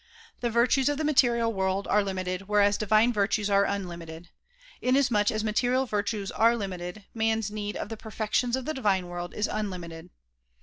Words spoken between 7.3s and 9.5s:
need of the perfections of the divine world is